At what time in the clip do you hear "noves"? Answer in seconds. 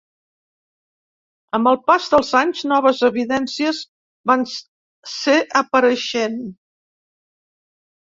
2.73-3.03